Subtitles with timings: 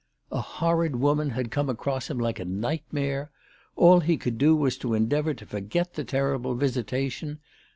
[0.31, 3.29] A horrid woman had come across him like a nightmare.
[3.75, 7.37] All he could do was to endeavour to forget the terrible visitation.